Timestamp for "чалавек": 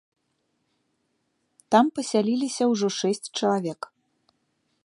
3.37-3.81